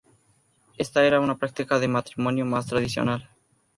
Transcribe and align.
Esta 0.79 1.05
era 1.05 1.19
una 1.19 1.37
práctica 1.37 1.77
de 1.77 1.87
matrimonio 1.87 2.43
más 2.43 2.65
tradicional. 2.65 3.29